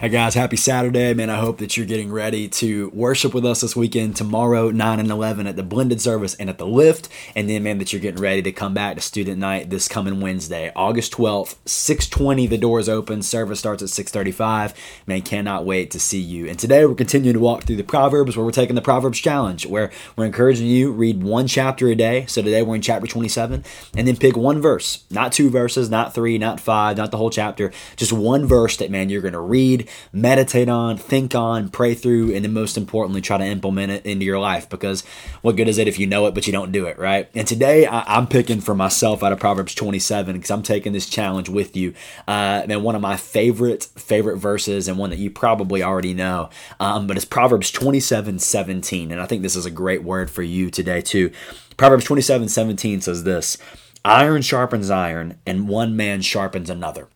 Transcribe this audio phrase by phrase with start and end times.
[0.00, 1.28] Hey guys, happy Saturday, man.
[1.28, 5.10] I hope that you're getting ready to worship with us this weekend, tomorrow, 9 and
[5.10, 7.10] 11 at the blended service and at the lift.
[7.36, 10.22] And then, man, that you're getting ready to come back to student night this coming
[10.22, 12.46] Wednesday, August 12th, 620.
[12.46, 13.20] The doors open.
[13.20, 14.72] Service starts at 635.
[15.06, 16.48] Man, cannot wait to see you.
[16.48, 19.66] And today we're continuing to walk through the Proverbs where we're taking the Proverbs challenge,
[19.66, 22.24] where we're encouraging you read one chapter a day.
[22.24, 26.14] So today we're in chapter 27 and then pick one verse, not two verses, not
[26.14, 29.40] three, not five, not the whole chapter, just one verse that, man, you're going to
[29.40, 34.06] read meditate on, think on, pray through, and then most importantly, try to implement it
[34.06, 35.04] into your life because
[35.42, 37.28] what good is it if you know it but you don't do it, right?
[37.34, 41.08] And today I, am picking for myself out of Proverbs 27 because I'm taking this
[41.08, 41.94] challenge with you.
[42.26, 46.50] Uh, and one of my favorite, favorite verses and one that you probably already know,
[46.78, 49.12] um, but it's Proverbs 27 17.
[49.12, 51.30] And I think this is a great word for you today, too.
[51.76, 53.56] Proverbs 27 17 says this
[54.04, 57.08] Iron sharpens iron, and one man sharpens another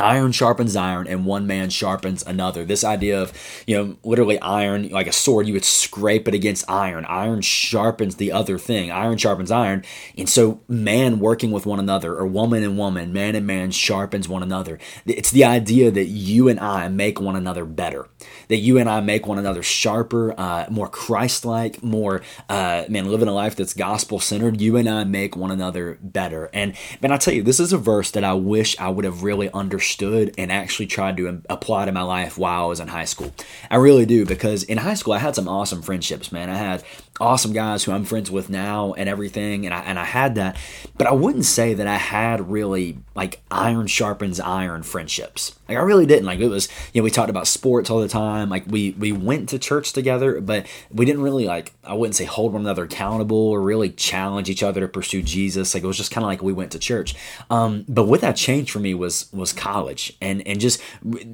[0.00, 2.64] iron sharpens iron and one man sharpens another.
[2.64, 3.32] This idea of
[3.66, 7.04] you know literally iron like a sword you would scrape it against iron.
[7.06, 8.90] Iron sharpens the other thing.
[8.90, 9.84] Iron sharpens iron.
[10.16, 14.28] And so man working with one another or woman and woman man and man sharpens
[14.28, 14.78] one another.
[15.06, 18.08] It's the idea that you and i make one another better.
[18.48, 23.28] That you and i make one another sharper uh, more christ-like more uh, man living
[23.28, 24.60] a life that's gospel-centered.
[24.60, 26.50] You and i make one another better.
[26.52, 29.22] And man i tell you this is a verse that i wish i would have
[29.22, 32.88] really understood understood and actually tried to apply to my life while I was in
[32.88, 33.32] high school.
[33.70, 36.48] I really do because in high school I had some awesome friendships, man.
[36.48, 36.84] I had
[37.20, 40.56] awesome guys who I'm friends with now and everything, and I and I had that,
[40.96, 45.54] but I wouldn't say that I had really like iron sharpens iron friendships.
[45.68, 46.26] Like I really didn't.
[46.26, 48.48] Like it was, you know, we talked about sports all the time.
[48.48, 52.24] Like we we went to church together, but we didn't really like I wouldn't say
[52.24, 55.74] hold one another accountable or really challenge each other to pursue Jesus.
[55.74, 57.14] Like it was just kind of like we went to church.
[57.50, 60.80] Um, but what that changed for me was was college college and and just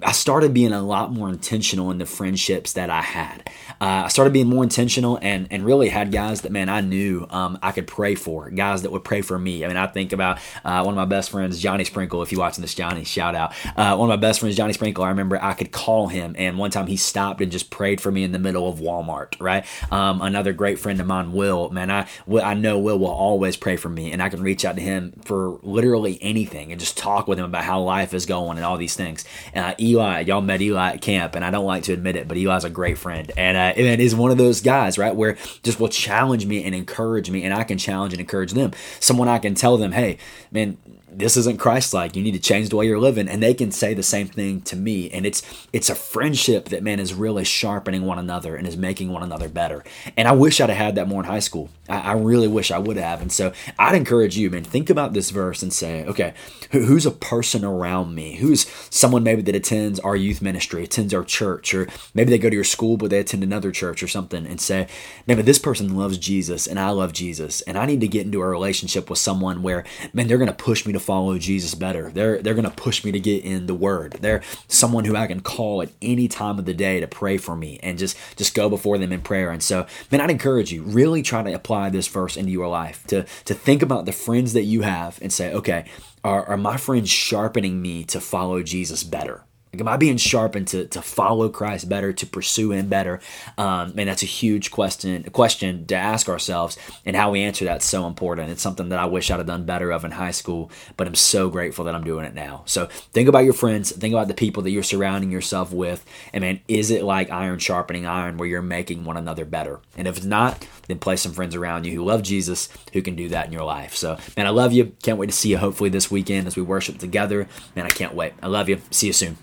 [0.03, 3.51] I started being a lot more intentional in the friendships that I had.
[3.81, 7.27] Uh, I started being more intentional and and really had guys that man I knew
[7.31, 9.65] um, I could pray for, guys that would pray for me.
[9.65, 12.23] I mean I think about uh, one of my best friends, Johnny Sprinkle.
[12.23, 13.53] If you're watching this, Johnny, shout out.
[13.77, 15.05] Uh, one of my best friends, Johnny Sprinkle.
[15.05, 18.13] I remember I could call him, and one time he stopped and just prayed for
[18.13, 19.41] me in the middle of Walmart.
[19.41, 19.65] Right.
[19.91, 21.71] Um, another great friend of mine, Will.
[21.71, 22.07] Man, I
[22.43, 25.13] I know Will will always pray for me, and I can reach out to him
[25.25, 28.77] for literally anything and just talk with him about how life is going and all
[28.77, 29.25] these things.
[29.55, 32.37] Uh, Eli, y'all met Eli at camp, and I don't like to admit it, but
[32.37, 35.81] Eli's a great friend, and uh, and is one of those guys, right, where just
[35.81, 38.73] will challenge me and encourage me, and I can challenge and encourage them.
[39.01, 40.19] Someone I can tell them, hey,
[40.51, 40.77] man,
[41.17, 42.15] this isn't Christ-like.
[42.15, 44.61] You need to change the way you're living, and they can say the same thing
[44.63, 45.11] to me.
[45.11, 49.11] And it's it's a friendship that man is really sharpening one another and is making
[49.11, 49.83] one another better.
[50.17, 51.71] And I wish I'd have had that more in high school.
[51.89, 53.23] I, I really wish I would have.
[53.23, 56.35] And so I'd encourage you, man, think about this verse and say, okay,
[56.73, 58.37] who, who's a person around me?
[58.37, 62.51] Who's someone maybe that attends our youth ministry, attends our church, or maybe they go
[62.51, 64.87] to your school but they attend another church or something, and say,
[65.27, 68.27] man, but this person loves Jesus and I love Jesus, and I need to get
[68.27, 71.75] into a relationship with someone where man they're going to push me to follow Jesus
[71.75, 72.11] better.
[72.11, 74.19] They're they're going to push me to get in the Word.
[74.21, 77.57] They're someone who I can call at any time of the day to pray for
[77.57, 79.51] me and just just go before them in prayer.
[79.51, 83.07] And so, man, I'd encourage you really try to apply this verse into your life
[83.07, 85.87] to to think about the friends that you have and say, okay,
[86.25, 89.45] are, are my friends sharpening me to follow Jesus better?
[89.77, 93.21] Like, am I being sharpened to, to follow Christ better, to pursue Him better?
[93.59, 97.85] Um, and that's a huge question, question to ask ourselves, and how we answer that's
[97.85, 98.49] so important.
[98.49, 101.15] It's something that I wish I'd have done better of in high school, but I'm
[101.15, 102.63] so grateful that I'm doing it now.
[102.65, 106.41] So think about your friends, think about the people that you're surrounding yourself with, and
[106.41, 109.81] man, is it like iron sharpening iron, where you're making one another better?
[109.95, 113.15] And if it's not, then place some friends around you who love Jesus, who can
[113.15, 113.95] do that in your life.
[113.95, 114.95] So, man, I love you.
[115.03, 117.47] Can't wait to see you hopefully this weekend as we worship together.
[117.75, 118.33] Man, I can't wait.
[118.43, 118.81] I love you.
[118.91, 119.37] See you soon.